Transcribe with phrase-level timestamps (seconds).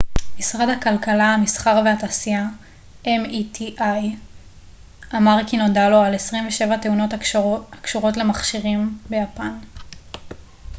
[0.39, 2.45] משרד הכלכלה המסחר והתעשייה
[3.05, 3.09] meti
[3.59, 4.09] ביפן
[5.17, 7.09] אמר כי נודע לו על 27 תאונות
[7.81, 8.97] הקשורות למכשירים